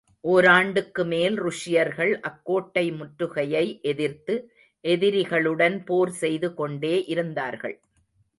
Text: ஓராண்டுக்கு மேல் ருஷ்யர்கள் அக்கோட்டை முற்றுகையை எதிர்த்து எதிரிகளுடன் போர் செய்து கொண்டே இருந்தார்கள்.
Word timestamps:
ஓராண்டுக்கு 0.23 1.03
மேல் 1.05 1.35
ருஷ்யர்கள் 1.37 2.13
அக்கோட்டை 2.19 2.91
முற்றுகையை 2.91 3.65
எதிர்த்து 3.81 4.35
எதிரிகளுடன் 4.83 5.77
போர் 5.85 6.13
செய்து 6.13 6.53
கொண்டே 6.53 7.05
இருந்தார்கள். 7.05 7.77